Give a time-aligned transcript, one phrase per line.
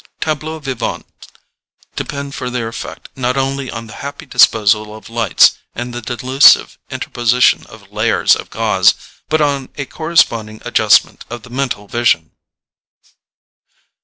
[0.21, 1.27] TABLEAUX VIVANTS
[1.95, 6.79] depend for their effect not only on the happy disposal of lights and the delusive
[6.89, 8.95] interposition of layers of gauze,
[9.29, 12.31] but on a corresponding adjustment of the mental vision.